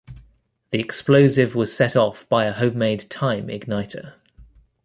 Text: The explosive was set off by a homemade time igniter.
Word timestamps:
The 0.71 0.79
explosive 0.79 1.53
was 1.53 1.77
set 1.77 1.95
off 1.95 2.27
by 2.27 2.45
a 2.45 2.53
homemade 2.53 3.07
time 3.07 3.49
igniter. 3.49 4.13